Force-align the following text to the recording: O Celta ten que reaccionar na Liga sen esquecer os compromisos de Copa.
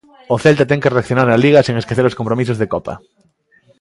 O 0.33 0.35
Celta 0.43 0.69
ten 0.69 0.81
que 0.81 0.93
reaccionar 0.95 1.27
na 1.29 1.41
Liga 1.45 1.65
sen 1.67 1.75
esquecer 1.81 2.05
os 2.09 2.17
compromisos 2.19 2.59
de 2.61 2.69
Copa. 2.73 2.93